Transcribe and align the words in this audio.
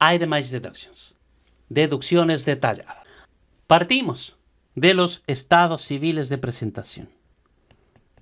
Itemized 0.00 0.52
Deductions. 0.52 1.14
Deducciones 1.68 2.44
detalladas. 2.44 3.06
Partimos 3.66 4.36
de 4.74 4.94
los 4.94 5.22
estados 5.26 5.82
civiles 5.82 6.28
de 6.28 6.38
presentación. 6.38 7.08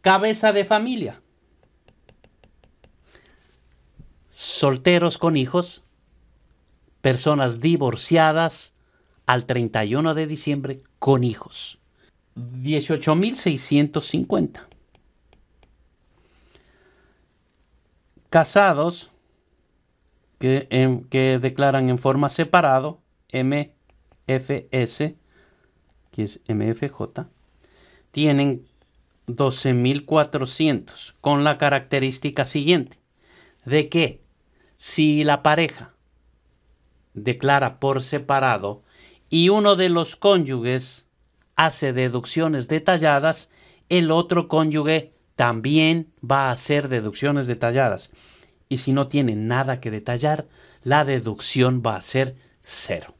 Cabeza 0.00 0.52
de 0.52 0.64
familia. 0.64 1.20
Solteros 4.34 5.18
con 5.18 5.36
hijos, 5.36 5.84
personas 7.02 7.60
divorciadas 7.60 8.72
al 9.26 9.44
31 9.44 10.14
de 10.14 10.26
diciembre 10.26 10.80
con 10.98 11.22
hijos. 11.22 11.78
18.650. 12.34 14.62
Casados 18.30 19.10
que, 20.38 20.66
declaran 21.40 21.90
en 21.90 21.98
forma 21.98 22.30
separado, 22.30 23.02
MFS, 23.34 25.12
que 26.10 26.22
es 26.22 26.40
MFJ, 26.48 27.26
tienen 28.10 28.66
12.400 29.26 31.16
con 31.20 31.44
la 31.44 31.58
característica 31.58 32.46
siguiente, 32.46 32.96
de 33.66 33.90
que 33.90 34.21
si 34.82 35.22
la 35.22 35.44
pareja 35.44 35.94
declara 37.14 37.78
por 37.78 38.02
separado 38.02 38.82
y 39.30 39.48
uno 39.48 39.76
de 39.76 39.88
los 39.88 40.16
cónyuges 40.16 41.06
hace 41.54 41.92
deducciones 41.92 42.66
detalladas, 42.66 43.48
el 43.88 44.10
otro 44.10 44.48
cónyuge 44.48 45.12
también 45.36 46.12
va 46.20 46.48
a 46.48 46.50
hacer 46.50 46.88
deducciones 46.88 47.46
detalladas. 47.46 48.10
Y 48.68 48.78
si 48.78 48.92
no 48.92 49.06
tiene 49.06 49.36
nada 49.36 49.78
que 49.78 49.92
detallar, 49.92 50.48
la 50.82 51.04
deducción 51.04 51.80
va 51.86 51.94
a 51.94 52.02
ser 52.02 52.34
cero. 52.64 53.14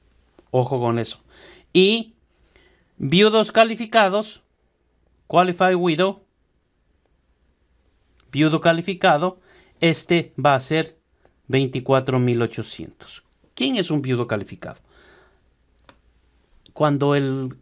Ojo 0.51 0.81
con 0.81 0.99
eso. 0.99 1.23
Y 1.73 2.17
viudos 2.97 3.53
calificados, 3.53 4.43
qualified 5.29 5.77
widow, 5.77 6.25
viudo 8.33 8.61
calificado, 8.61 9.39
este 9.79 10.35
va 10.45 10.57
a 10.57 10.61
ser 10.61 11.01
24.800. 11.49 13.23
¿Quién 13.55 13.77
es 13.77 13.91
un 13.91 14.03
viudo 14.03 14.27
calificado? 14.27 14.81
Cuando 16.73 17.15
el 17.15 17.57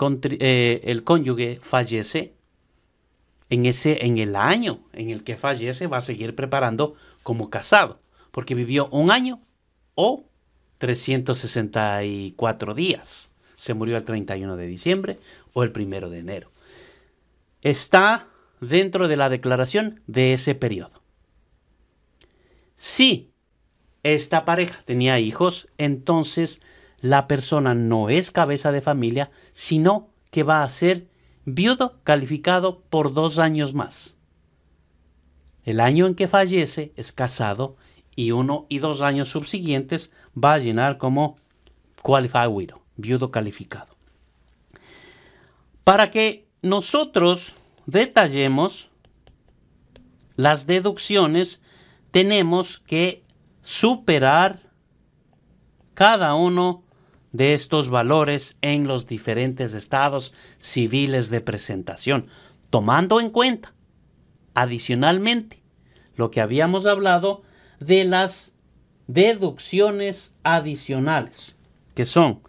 eh, 0.00 0.80
el 0.84 1.04
cónyuge 1.04 1.60
fallece, 1.62 2.34
en, 3.48 3.66
ese, 3.66 4.04
en 4.04 4.18
el 4.18 4.34
año 4.34 4.80
en 4.92 5.10
el 5.10 5.22
que 5.22 5.36
fallece 5.36 5.86
va 5.86 5.98
a 5.98 6.02
seguir 6.02 6.34
preparando 6.34 6.96
como 7.22 7.48
casado, 7.48 8.00
porque 8.32 8.56
vivió 8.56 8.88
un 8.88 9.12
año 9.12 9.40
o 9.94 10.24
364 10.78 12.74
días. 12.74 13.30
Se 13.56 13.74
murió 13.74 13.96
el 13.96 14.02
31 14.02 14.56
de 14.56 14.66
diciembre 14.66 15.20
o 15.52 15.62
el 15.62 15.72
1 15.74 16.10
de 16.10 16.18
enero. 16.18 16.50
Está 17.62 18.26
dentro 18.60 19.06
de 19.06 19.16
la 19.16 19.28
declaración 19.28 20.00
de 20.08 20.34
ese 20.34 20.56
periodo. 20.56 21.03
Si 22.86 23.32
esta 24.02 24.44
pareja 24.44 24.82
tenía 24.84 25.18
hijos, 25.18 25.68
entonces 25.78 26.60
la 27.00 27.26
persona 27.26 27.74
no 27.74 28.10
es 28.10 28.30
cabeza 28.30 28.72
de 28.72 28.82
familia, 28.82 29.30
sino 29.54 30.10
que 30.30 30.42
va 30.42 30.62
a 30.62 30.68
ser 30.68 31.08
viudo 31.46 31.98
calificado 32.04 32.82
por 32.90 33.14
dos 33.14 33.38
años 33.38 33.72
más. 33.72 34.16
El 35.64 35.80
año 35.80 36.06
en 36.06 36.14
que 36.14 36.28
fallece 36.28 36.92
es 36.96 37.14
casado 37.14 37.78
y 38.16 38.32
uno 38.32 38.66
y 38.68 38.80
dos 38.80 39.00
años 39.00 39.30
subsiguientes 39.30 40.10
va 40.36 40.52
a 40.52 40.58
llenar 40.58 40.98
como 40.98 41.36
qualified 42.02 42.48
widow, 42.48 42.82
viudo 42.96 43.30
calificado. 43.30 43.96
Para 45.84 46.10
que 46.10 46.46
nosotros 46.60 47.54
detallemos 47.86 48.90
las 50.36 50.66
deducciones, 50.66 51.62
tenemos 52.14 52.78
que 52.78 53.24
superar 53.64 54.70
cada 55.94 56.36
uno 56.36 56.84
de 57.32 57.54
estos 57.54 57.88
valores 57.88 58.56
en 58.62 58.86
los 58.86 59.08
diferentes 59.08 59.74
estados 59.74 60.32
civiles 60.60 61.28
de 61.28 61.40
presentación, 61.40 62.28
tomando 62.70 63.18
en 63.18 63.30
cuenta, 63.30 63.74
adicionalmente, 64.54 65.60
lo 66.14 66.30
que 66.30 66.40
habíamos 66.40 66.86
hablado 66.86 67.42
de 67.80 68.04
las 68.04 68.52
deducciones 69.08 70.36
adicionales, 70.44 71.56
que 71.96 72.06
son 72.06 72.42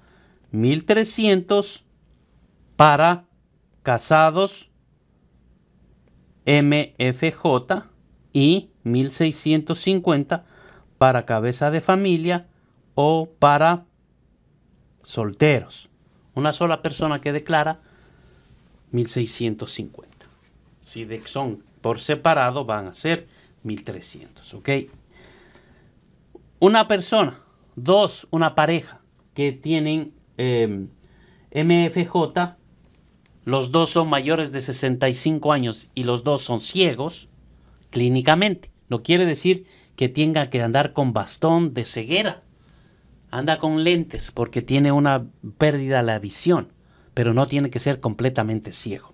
1.300 0.54 1.82
para 2.76 3.26
casados 3.82 4.70
MFJ 6.46 7.95
y 8.36 8.70
1.650 8.84 10.44
para 10.98 11.26
cabeza 11.26 11.72
de 11.72 11.80
familia 11.80 12.48
o 12.94 13.30
para 13.40 13.86
solteros. 15.04 15.90
Una 16.34 16.52
sola 16.52 16.82
persona 16.82 17.22
que 17.22 17.32
declara 17.32 17.80
1650. 18.92 20.28
Si 20.82 21.08
son 21.24 21.64
por 21.80 22.02
separado 22.02 22.66
van 22.66 22.88
a 22.88 22.94
ser 22.94 23.26
1300, 23.64 24.54
¿ok? 24.54 24.70
Una 26.60 26.90
persona, 26.90 27.40
dos, 27.78 28.28
una 28.32 28.54
pareja 28.54 29.00
que 29.34 29.54
tienen 29.54 30.14
em, 30.36 30.90
MFJ, 31.54 32.58
los 33.46 33.72
dos 33.72 33.92
son 33.92 34.10
mayores 34.10 34.52
de 34.52 34.62
65 34.62 35.54
años 35.54 35.90
y 35.96 36.04
los 36.04 36.26
dos 36.26 36.42
son 36.42 36.60
ciegos, 36.60 37.30
clínicamente. 37.96 38.72
No 38.90 39.04
quiere 39.04 39.26
decir 39.26 39.68
que 39.96 40.10
tenga 40.10 40.50
que 40.50 40.62
andar 40.62 40.92
con 40.92 41.14
bastón 41.14 41.74
de 41.74 41.86
ceguera 41.86 42.44
anda 43.32 43.58
con 43.58 43.86
lentes 43.86 44.32
porque 44.32 44.62
tiene 44.62 44.92
una 44.92 45.28
pérdida 45.58 46.00
de 46.00 46.04
la 46.04 46.20
visión, 46.20 46.74
pero 47.14 47.34
no 47.34 47.48
tiene 47.48 47.70
que 47.70 47.80
ser 47.80 48.02
completamente 48.02 48.74
ciego. 48.74 49.14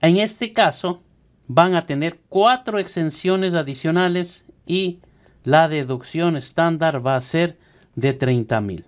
En 0.00 0.16
este 0.16 0.54
caso, 0.54 1.02
van 1.46 1.74
a 1.74 1.84
tener 1.84 2.20
cuatro 2.30 2.78
exenciones 2.78 3.52
adicionales 3.52 4.46
y 4.66 5.00
la 5.44 5.68
deducción 5.68 6.38
estándar 6.38 7.06
va 7.06 7.16
a 7.16 7.20
ser 7.20 7.58
de 7.96 8.14
30 8.14 8.62
mil. 8.62 8.86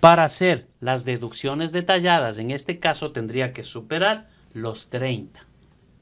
Para 0.00 0.24
hacer 0.24 0.66
las 0.80 1.04
deducciones 1.04 1.70
detalladas, 1.70 2.38
en 2.38 2.50
este 2.50 2.80
caso 2.80 3.12
tendría 3.12 3.52
que 3.52 3.62
superar 3.62 4.28
los 4.54 4.88
30. 4.90 5.46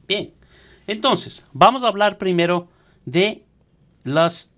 Bien, 0.08 0.32
entonces 0.86 1.44
vamos 1.52 1.84
a 1.84 1.88
hablar 1.88 2.18
primero 2.18 2.68
de 3.04 3.44
las 4.04 4.50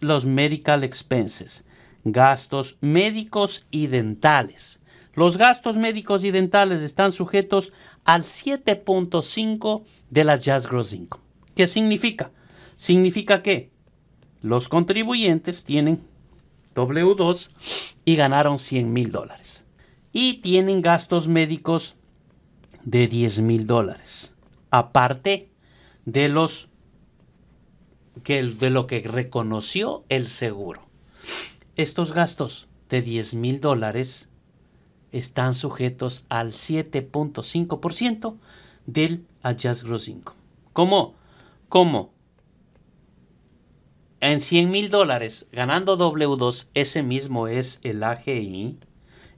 los 0.00 0.24
medical 0.24 0.82
expenses 0.82 1.64
gastos 2.12 2.76
médicos 2.80 3.66
y 3.70 3.86
dentales. 3.88 4.80
Los 5.14 5.36
gastos 5.36 5.76
médicos 5.76 6.24
y 6.24 6.30
dentales 6.30 6.82
están 6.82 7.12
sujetos 7.12 7.72
al 8.04 8.22
7.5 8.22 9.82
de 10.10 10.24
la 10.24 10.36
Jazz 10.36 10.68
Gross 10.68 10.92
Income. 10.92 11.24
¿Qué 11.54 11.66
significa? 11.66 12.30
Significa 12.76 13.42
que 13.42 13.70
los 14.40 14.68
contribuyentes 14.68 15.64
tienen 15.64 16.00
W2 16.74 17.50
y 18.04 18.14
ganaron 18.14 18.58
100 18.58 18.92
mil 18.92 19.10
dólares. 19.10 19.64
Y 20.12 20.34
tienen 20.34 20.82
gastos 20.82 21.26
médicos 21.26 21.96
de 22.84 23.08
10 23.08 23.40
mil 23.40 23.66
dólares. 23.66 24.36
Aparte 24.70 25.50
de 26.04 26.28
los 26.28 26.68
que 28.22 28.42
lo 28.42 28.86
que 28.86 29.00
reconoció 29.00 30.04
el 30.08 30.28
seguro. 30.28 30.86
Estos 31.76 32.12
gastos 32.12 32.68
de 32.88 33.02
10 33.02 33.34
mil 33.34 33.60
dólares 33.60 34.28
están 35.12 35.54
sujetos 35.54 36.24
al 36.28 36.52
7.5% 36.52 38.36
del 38.86 39.26
Adjust 39.42 39.82
Gross 39.84 40.08
Income. 40.08 40.38
¿Cómo? 40.72 41.14
¿Cómo? 41.68 42.12
En 44.20 44.40
100 44.40 44.70
mil 44.70 44.90
dólares 44.90 45.46
ganando 45.52 45.96
W2, 45.96 46.66
ese 46.74 47.02
mismo 47.04 47.46
es 47.46 47.78
el 47.82 48.02
AGI. 48.02 48.78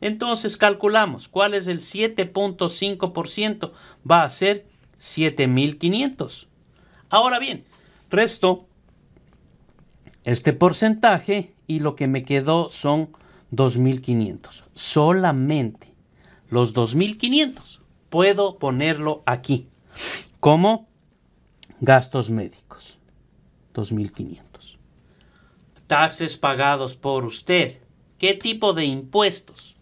Entonces 0.01 0.57
calculamos 0.57 1.29
cuál 1.29 1.53
es 1.53 1.67
el 1.67 1.81
7.5%. 1.81 3.73
Va 4.11 4.23
a 4.23 4.31
ser 4.31 4.70
7.500. 5.01 6.47
Ahora 7.09 7.39
bien, 7.39 7.65
resto 8.11 8.69
este 10.25 10.53
porcentaje 10.53 11.55
y 11.67 11.81
lo 11.81 11.97
que 11.97 12.07
me 12.07 12.25
quedó 12.25 12.71
son 12.71 13.11
2.500. 13.53 14.65
Solamente 14.75 15.95
los 16.51 16.75
2.500 16.75 17.81
puedo 18.11 18.59
ponerlo 18.59 19.23
aquí 19.25 19.69
como 20.39 20.87
gastos 21.81 22.29
médicos. 22.29 22.99
2.500. 23.75 24.77
Taxes 25.87 26.37
pagados 26.37 26.95
por 26.95 27.25
usted. 27.25 27.81
¿Qué 28.19 28.35
tipo 28.35 28.75
de 28.75 28.85
impuestos? 28.85 29.77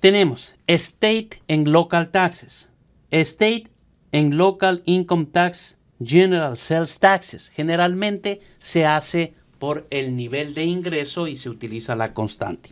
Tenemos 0.00 0.56
State 0.66 1.42
and 1.48 1.68
Local 1.68 2.10
Taxes. 2.10 2.71
State 3.12 3.68
and 4.12 4.34
Local 4.34 4.82
Income 4.86 5.26
Tax 5.26 5.78
General 6.02 6.56
Sales 6.56 6.98
Taxes. 6.98 7.50
Generalmente 7.54 8.40
se 8.58 8.86
hace 8.86 9.34
por 9.58 9.86
el 9.90 10.16
nivel 10.16 10.54
de 10.54 10.64
ingreso 10.64 11.28
y 11.28 11.36
se 11.36 11.48
utiliza 11.48 11.94
la 11.94 12.14
constante. 12.14 12.70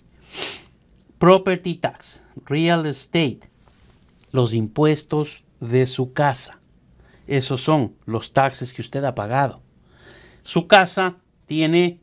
Property 1.19 1.75
Tax, 1.75 2.25
Real 2.47 2.87
Estate, 2.87 3.41
los 4.33 4.55
impuestos 4.55 5.45
de 5.61 5.87
su 5.87 6.13
casa. 6.13 6.59
Esos 7.27 7.61
son 7.61 7.95
los 8.07 8.33
taxes 8.33 8.75
que 8.75 8.83
usted 8.83 9.05
ha 9.05 9.15
pagado. 9.15 9.63
Su 10.43 10.67
casa 10.67 11.19
tiene 11.47 12.01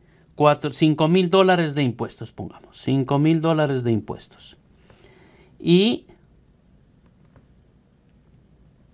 5 0.72 1.08
mil 1.08 1.30
dólares 1.30 1.74
de 1.74 1.84
impuestos, 1.84 2.32
pongamos, 2.32 2.80
5 2.82 3.20
mil 3.20 3.42
dólares 3.42 3.84
de 3.84 3.92
impuestos. 3.92 4.56
Y 5.60 6.06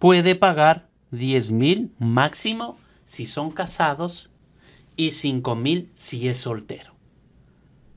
puede 0.04 0.36
pagar 0.36 0.90
10 1.12 1.52
mil 1.52 1.94
máximo 1.98 2.78
si 3.06 3.26
son 3.26 3.52
casados 3.52 4.30
y 4.98 5.14
5 5.14 5.56
mil 5.56 5.94
si 5.96 6.28
es 6.28 6.36
soltero. 6.36 6.94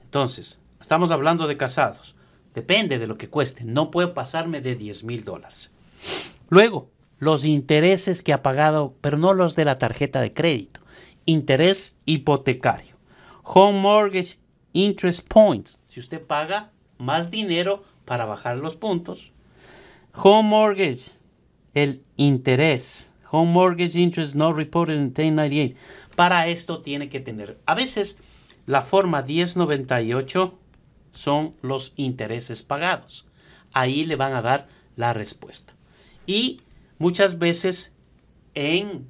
Entonces, 0.04 0.60
estamos 0.80 1.10
hablando 1.10 1.48
de 1.48 1.56
casados. 1.56 2.14
Depende 2.54 3.00
de 3.00 3.08
lo 3.08 3.18
que 3.18 3.28
cueste. 3.28 3.64
No 3.64 3.90
puedo 3.90 4.14
pasarme 4.14 4.60
de 4.60 4.76
10 4.76 5.02
mil 5.02 5.24
dólares. 5.24 5.72
Luego, 6.48 6.92
los 7.18 7.44
intereses 7.44 8.22
que 8.22 8.32
ha 8.32 8.40
pagado, 8.40 8.94
pero 9.00 9.18
no 9.18 9.34
los 9.34 9.56
de 9.56 9.64
la 9.64 9.76
tarjeta 9.76 10.20
de 10.20 10.32
crédito. 10.32 10.82
Interés 11.24 11.96
hipotecario. 12.04 12.94
Home 13.42 13.80
Mortgage 13.80 14.38
Interest 14.74 15.26
Points. 15.26 15.80
Si 15.88 15.98
usted 15.98 16.24
paga 16.24 16.70
más 16.98 17.32
dinero 17.32 17.82
para 18.04 18.26
bajar 18.26 18.58
los 18.58 18.76
puntos. 18.76 19.32
Home 20.14 20.48
Mortgage, 20.48 21.16
el 21.76 22.02
interés. 22.16 23.12
Home 23.30 23.52
Mortgage 23.52 23.98
Interest 23.98 24.34
no 24.34 24.52
reported 24.52 24.94
in 24.94 25.12
1098. 25.12 25.76
Para 26.16 26.48
esto 26.48 26.80
tiene 26.80 27.10
que 27.10 27.20
tener, 27.20 27.60
a 27.66 27.74
veces 27.74 28.16
la 28.64 28.82
forma 28.82 29.22
1098 29.22 30.58
son 31.12 31.54
los 31.60 31.92
intereses 31.96 32.62
pagados. 32.62 33.26
Ahí 33.72 34.06
le 34.06 34.16
van 34.16 34.34
a 34.34 34.42
dar 34.42 34.68
la 34.96 35.12
respuesta. 35.12 35.74
Y 36.26 36.62
muchas 36.98 37.38
veces 37.38 37.92
en 38.54 39.06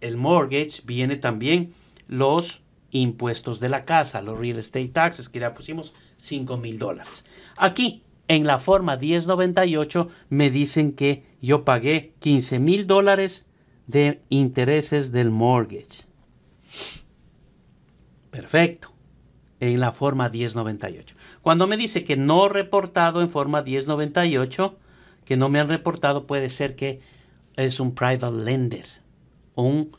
el 0.00 0.16
mortgage 0.16 0.82
viene 0.84 1.16
también 1.16 1.74
los 2.06 2.62
impuestos 2.92 3.58
de 3.58 3.70
la 3.70 3.84
casa, 3.84 4.22
los 4.22 4.38
real 4.38 4.58
estate 4.58 4.88
taxes, 4.88 5.28
que 5.28 5.40
ya 5.40 5.52
pusimos 5.52 5.94
5 6.18 6.56
mil 6.58 6.78
dólares. 6.78 7.24
Aquí, 7.56 8.04
en 8.28 8.46
la 8.46 8.58
forma 8.58 8.96
1098, 8.96 10.08
me 10.30 10.50
dicen 10.50 10.92
que 10.92 11.24
yo 11.40 11.64
pagué 11.64 12.14
15 12.18 12.58
mil 12.58 12.86
dólares 12.86 13.46
de 13.86 14.22
intereses 14.28 15.12
del 15.12 15.30
mortgage. 15.30 16.04
Perfecto. 18.30 18.92
En 19.60 19.80
la 19.80 19.92
forma 19.92 20.28
1098. 20.28 21.16
Cuando 21.40 21.66
me 21.66 21.78
dice 21.78 22.04
que 22.04 22.16
no 22.16 22.48
reportado 22.48 23.22
en 23.22 23.30
forma 23.30 23.62
1098, 23.62 24.76
que 25.24 25.36
no 25.36 25.48
me 25.48 25.60
han 25.60 25.68
reportado, 25.68 26.26
puede 26.26 26.50
ser 26.50 26.76
que 26.76 27.00
es 27.56 27.80
un 27.80 27.94
private 27.94 28.36
lender, 28.44 28.86
un 29.54 29.96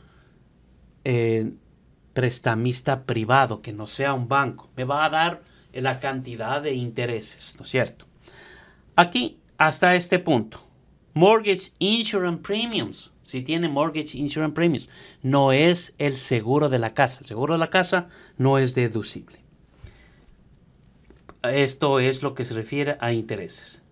eh, 1.04 1.52
prestamista 2.12 3.04
privado, 3.04 3.60
que 3.60 3.72
no 3.72 3.88
sea 3.88 4.14
un 4.14 4.28
banco. 4.28 4.70
Me 4.76 4.84
va 4.84 5.04
a 5.04 5.10
dar 5.10 5.42
la 5.72 5.98
cantidad 5.98 6.62
de 6.62 6.74
intereses, 6.74 7.56
¿no 7.58 7.64
es 7.64 7.70
cierto? 7.70 8.07
Aquí, 8.98 9.38
hasta 9.58 9.94
este 9.94 10.18
punto, 10.18 10.60
Mortgage 11.14 11.70
Insurance 11.78 12.42
Premiums 12.42 13.12
si 13.28 13.42
tiene 13.42 13.68
mortgage 13.68 14.16
insurance 14.16 14.54
premiums. 14.54 14.88
No 15.20 15.52
es 15.52 15.94
el 15.98 16.16
seguro 16.16 16.70
de 16.70 16.78
la 16.78 16.94
casa. 16.94 17.20
El 17.20 17.26
seguro 17.26 17.52
de 17.52 17.58
la 17.58 17.68
casa 17.68 18.08
no 18.38 18.56
es 18.56 18.74
deducible. 18.74 19.38
Esto 21.42 22.00
es 22.00 22.22
lo 22.22 22.34
que 22.34 22.46
se 22.46 22.54
refiere 22.54 22.96
a 23.00 23.12
intereses. 23.12 23.82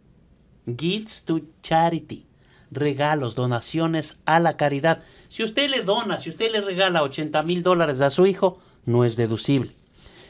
Gifts 0.67 1.25
to 1.25 1.43
charity. 1.63 2.25
Regalos, 2.71 3.35
donaciones 3.35 4.19
a 4.25 4.41
la 4.41 4.57
caridad. 4.57 5.03
Si 5.29 5.45
usted 5.45 5.69
le 5.69 5.83
dona, 5.83 6.19
si 6.19 6.31
usted 6.31 6.51
le 6.51 6.63
regala 6.63 7.03
80 7.03 7.43
mil 7.43 7.63
dólares 7.63 8.01
a 8.01 8.09
su 8.09 8.25
hijo, 8.27 8.59
no 8.87 9.05
es 9.05 9.17
deducible. 9.17 9.73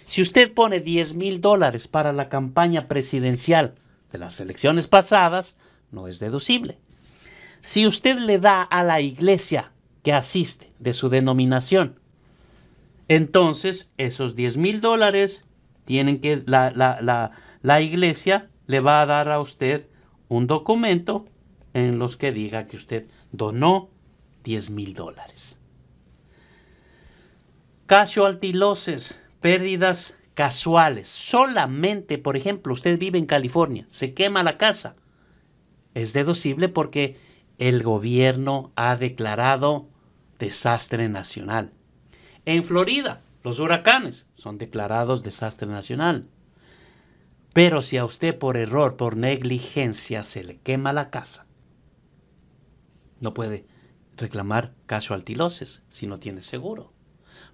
Si 0.05 0.20
usted 0.20 0.52
pone 0.52 0.81
10 0.81 1.14
mil 1.14 1.40
dólares 1.40 1.87
para 1.87 2.12
la 2.12 2.28
campaña 2.28 2.87
presidencial 2.87 3.76
de 4.16 4.24
las 4.24 4.40
elecciones 4.40 4.86
pasadas, 4.86 5.56
no 5.90 6.08
es 6.08 6.18
deducible. 6.18 6.78
Si 7.60 7.86
usted 7.86 8.18
le 8.18 8.38
da 8.38 8.62
a 8.62 8.82
la 8.82 9.00
iglesia 9.00 9.72
que 10.02 10.14
asiste 10.14 10.72
de 10.78 10.94
su 10.94 11.10
denominación, 11.10 12.00
entonces 13.08 13.90
esos 13.99 14.35
10 14.35 14.56
mil 14.56 14.80
dólares 14.80 15.44
tienen 15.85 16.20
que, 16.20 16.42
la, 16.46 16.70
la, 17.62 17.80
iglesia 17.80 18.49
le 18.66 18.80
va 18.80 19.02
a 19.02 19.06
dar 19.06 19.28
a 19.30 19.40
usted 19.40 19.87
un 20.28 20.46
documento 20.46 21.26
en 21.75 21.99
los 21.99 22.16
que 22.16 22.32
diga 22.32 22.66
que 22.66 22.78
usted 22.78 23.06
donó 23.32 23.90
10 24.44 24.70
mil 24.70 24.94
dólares. 24.94 25.58
Casualty 27.87 28.54
losses, 28.54 29.20
pérdidas 29.40 30.15
casuales. 30.37 31.09
Solamente, 31.09 32.19
por 32.19 32.37
ejemplo, 32.37 32.75
usted 32.75 32.99
vive 32.99 33.19
en 33.19 33.26
California, 33.26 33.87
se 33.88 34.12
quema 34.14 34.45
la 34.45 34.59
casa. 34.59 34.95
Es 35.95 36.12
deducible 36.12 36.69
porque 36.69 37.16
el 37.59 37.83
gobierno 37.83 38.71
ha 38.76 38.97
declarado 38.97 39.88
desastre 40.38 41.09
nacional. 41.09 41.73
En 42.45 42.62
Florida, 42.62 43.23
los 43.43 43.61
huracanes 43.61 44.26
son 44.35 44.59
declarados 44.59 45.23
desastre 45.23 45.66
nacional. 45.69 46.28
Pero 47.55 47.81
si 47.81 47.97
a 47.97 48.05
usted 48.05 48.38
por 48.38 48.59
error, 48.59 48.99
por 48.99 49.16
negligencia, 49.16 50.23
se 50.23 50.45
le 50.45 50.59
quema 50.59 50.93
la 50.93 51.09
casa, 51.09 51.47
no 53.21 53.33
puede 53.33 53.64
reclamar 54.19 54.75
casualty 54.85 55.35
losses 55.35 55.83
si 55.88 56.07
no 56.07 56.19
tiene 56.19 56.43
seguro. 56.43 56.93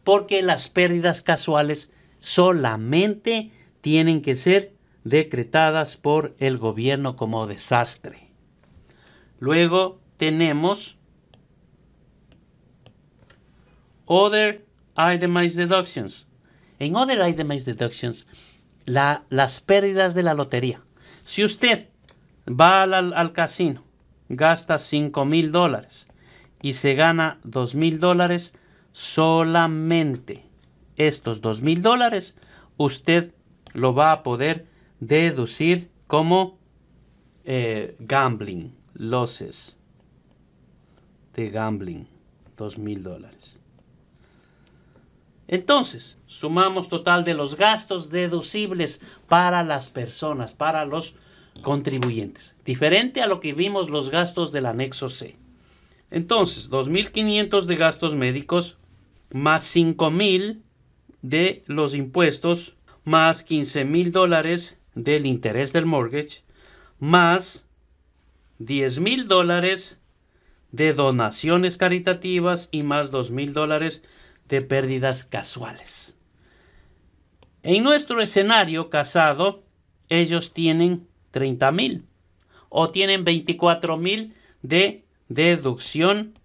Porque 0.03 0.43
las 0.43 0.69
pérdidas 0.69 1.23
casuales 1.23 1.93
solamente 2.23 3.51
tienen 3.81 4.23
que 4.23 4.37
ser 4.37 4.75
decretadas 5.05 5.97
por 5.97 6.35
el 6.39 6.57
gobierno 6.57 7.17
como 7.17 7.47
desastre. 7.47 8.31
Luego 9.41 10.01
tenemos 10.17 10.97
Other 14.07 14.65
Itemized 14.97 15.59
Deductions. 15.59 16.27
En 16.79 16.95
Other 16.95 17.29
Itemized 17.29 17.67
Deductions, 17.67 18.27
las 18.87 19.61
pérdidas 19.61 20.15
de 20.15 20.23
la 20.23 20.35
lotería. 20.35 20.83
Si 21.25 21.45
usted 21.45 21.89
va 22.49 22.83
al, 22.83 23.33
casino, 23.33 23.83
gasta 24.29 24.79
5 24.79 25.25
mil 25.25 25.51
dólares 25.51 26.07
y 26.61 26.75
se 26.75 26.95
gana 26.95 27.41
2 27.43 27.75
mil 27.75 27.99
dólares, 27.99 28.55
solamente 28.93 30.52
estos 30.97 31.41
2 31.41 31.63
mil 31.63 31.83
dólares 31.83 32.37
usted 32.77 33.35
lo 33.73 33.95
va 33.95 34.13
a 34.13 34.23
poder 34.23 34.67
deducir 35.01 35.91
como 36.07 36.59
eh, 37.45 37.97
gambling 37.99 38.75
losses 38.95 39.77
de 41.35 41.51
gambling, 41.51 42.07
2 42.57 42.79
mil 42.79 43.03
dólares. 43.03 43.57
Entonces, 45.49 46.19
sumamos 46.27 46.89
total 46.89 47.25
de 47.25 47.35
los 47.35 47.57
gastos 47.57 48.11
deducibles 48.11 49.01
para 49.29 49.63
las 49.63 49.91
personas, 49.91 50.53
para 50.53 50.85
los 50.85 51.15
contribuyentes. 51.63 52.57
Diferente 52.65 53.23
a 53.23 53.27
lo 53.27 53.41
que 53.41 53.53
vimos 53.53 53.91
los 53.91 54.11
gastos 54.11 54.53
del 54.53 54.67
anexo 54.67 55.11
C. 55.11 55.37
Entonces, 56.11 56.71
2.500 56.71 57.65
de 57.65 57.77
gastos 57.77 58.15
médicos 58.15 58.79
más 59.31 59.75
5.000 59.75 60.63
de 61.23 61.63
los 61.67 61.95
impuestos 61.95 62.77
más 63.05 63.47
15.000 63.47 64.11
dólares 64.11 64.79
del 64.95 65.27
interés 65.27 65.73
del 65.73 65.87
mortgage 65.87 66.43
más 66.99 67.67
10.000 68.61 69.25
dólares 69.25 69.99
de 70.71 70.93
donaciones 70.93 71.77
caritativas 71.77 72.69
y 72.71 72.83
más 72.83 73.11
2.000 73.11 73.53
dólares 73.53 74.05
de 74.49 74.63
pérdidas 74.63 75.25
casuales. 75.25 76.15
En 77.65 77.83
nuestro 77.83 78.21
escenario 78.21 78.89
casado, 78.89 79.65
ellos 80.09 80.53
tienen 80.53 81.09
30.000 81.33 82.03
o 82.69 82.91
tienen 82.91 83.25
24.000 83.25 84.33
de 84.63 85.05
deducción 85.29 86.39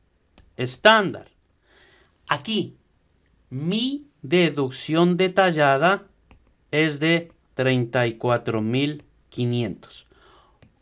estándar. 0.56 1.30
Aquí, 2.28 2.76
mi 3.50 4.08
deducción 4.30 5.16
detallada 5.16 6.04
es 6.72 7.00
de 7.00 7.32
34.500. 7.56 10.06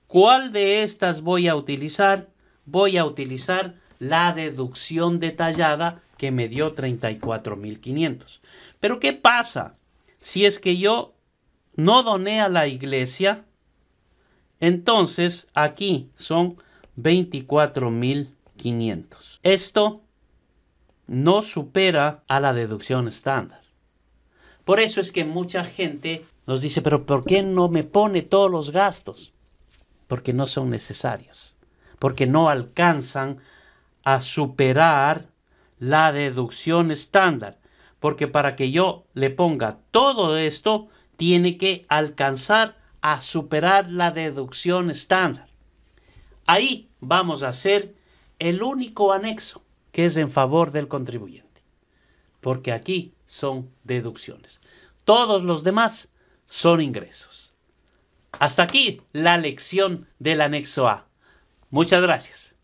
¿Cuál 0.07 0.51
de 0.51 0.81
estas 0.83 1.21
voy 1.21 1.47
a 1.47 1.55
utilizar? 1.55 2.29
Voy 2.65 2.97
a 2.97 3.05
utilizar 3.05 3.75
la 3.99 4.33
deducción 4.33 5.19
detallada 5.19 6.01
que 6.17 6.31
me 6.31 6.47
dio 6.47 6.73
34.500. 6.73 8.39
Pero 8.79 8.99
¿qué 8.99 9.13
pasa 9.13 9.75
si 10.19 10.45
es 10.45 10.57
que 10.59 10.77
yo 10.77 11.13
no 11.75 12.01
doné 12.01 12.41
a 12.41 12.49
la 12.49 12.65
iglesia? 12.67 13.45
Entonces 14.59 15.49
aquí 15.53 16.09
son 16.15 16.57
24.500. 16.97 19.39
Esto 19.43 20.01
no 21.07 21.43
supera 21.43 22.23
a 22.27 22.39
la 22.39 22.53
deducción 22.53 23.07
estándar. 23.07 23.61
Por 24.63 24.79
eso 24.79 24.99
es 24.99 25.11
que 25.11 25.25
mucha 25.25 25.63
gente 25.63 26.25
nos 26.47 26.61
dice, 26.61 26.81
pero 26.81 27.05
¿por 27.05 27.25
qué 27.25 27.43
no 27.43 27.69
me 27.69 27.83
pone 27.83 28.21
todos 28.21 28.49
los 28.49 28.71
gastos? 28.71 29.33
Porque 30.07 30.33
no 30.33 30.47
son 30.47 30.69
necesarios, 30.69 31.55
porque 31.99 32.25
no 32.25 32.49
alcanzan 32.49 33.39
a 34.03 34.19
superar 34.19 35.29
la 35.79 36.11
deducción 36.11 36.91
estándar, 36.91 37.59
porque 37.99 38.27
para 38.27 38.55
que 38.55 38.71
yo 38.71 39.05
le 39.13 39.29
ponga 39.29 39.79
todo 39.91 40.37
esto, 40.37 40.87
tiene 41.17 41.57
que 41.57 41.85
alcanzar 41.87 42.77
a 43.01 43.21
superar 43.21 43.89
la 43.89 44.11
deducción 44.11 44.89
estándar. 44.89 45.47
Ahí 46.45 46.89
vamos 46.99 47.43
a 47.43 47.49
hacer 47.49 47.95
el 48.39 48.61
único 48.61 49.13
anexo 49.13 49.64
que 49.95 50.05
es 50.05 50.17
en 50.17 50.29
favor 50.29 50.71
del 50.71 50.89
contribuyente, 50.89 51.63
porque 52.41 52.73
aquí 52.73 53.13
son 53.27 53.71
deducciones. 53.85 54.59
Todos 55.05 55.41
los 55.43 55.63
demás 55.63 56.09
son 56.47 56.81
ingresos. 56.81 57.53
Hasta 58.37 58.63
aquí 58.63 59.01
la 59.13 59.37
lección 59.37 60.09
del 60.19 60.41
anexo 60.41 60.89
A. 60.89 61.07
Muchas 61.69 62.01
gracias. 62.01 62.57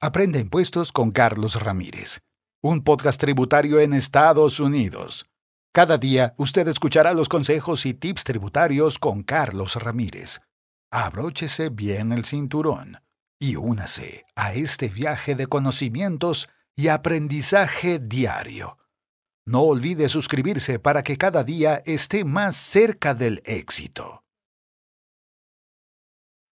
Aprende 0.00 0.40
impuestos 0.40 0.92
con 0.92 1.10
Carlos 1.10 1.62
Ramírez, 1.62 2.20
un 2.62 2.82
podcast 2.82 3.20
tributario 3.20 3.78
en 3.78 3.92
Estados 3.92 4.58
Unidos. 4.58 5.26
Cada 5.74 5.98
día 5.98 6.32
usted 6.38 6.66
escuchará 6.68 7.12
los 7.12 7.28
consejos 7.28 7.84
y 7.84 7.92
tips 7.92 8.24
tributarios 8.24 8.98
con 8.98 9.24
Carlos 9.24 9.76
Ramírez. 9.76 10.40
Abróchese 10.90 11.68
bien 11.68 12.12
el 12.12 12.24
cinturón 12.24 12.96
y 13.38 13.56
únase 13.56 14.24
a 14.36 14.54
este 14.54 14.88
viaje 14.88 15.34
de 15.34 15.48
conocimientos 15.48 16.48
y 16.76 16.88
aprendizaje 16.88 17.98
diario. 17.98 18.78
No 19.44 19.62
olvide 19.62 20.08
suscribirse 20.08 20.78
para 20.78 21.02
que 21.02 21.16
cada 21.16 21.42
día 21.42 21.82
esté 21.84 22.24
más 22.24 22.56
cerca 22.56 23.14
del 23.14 23.42
éxito. 23.44 24.21